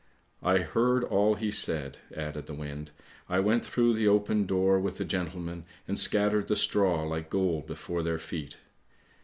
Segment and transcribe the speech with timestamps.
[0.41, 2.89] I heard all he said," added the wind."
[3.29, 7.67] I went through the open door with the gentlemen and scattered the straw like gold
[7.67, 8.57] before their feet.